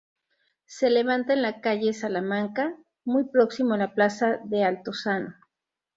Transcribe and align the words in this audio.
Se 0.65 0.89
levanta 0.89 1.33
en 1.33 1.43
la 1.43 1.61
calle 1.61 1.93
Salamanca, 1.93 2.75
muy 3.05 3.25
próximo 3.25 3.75
a 3.75 3.77
la 3.77 3.93
plaza 3.93 4.37
del 4.45 4.63
Altozano. 4.63 5.35